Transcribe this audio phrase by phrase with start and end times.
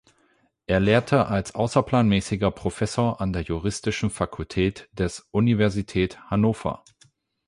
[0.65, 6.83] Er lehrte als außerplanmäßiger Professor an der Juristischen Fakultät des Universität Hannover.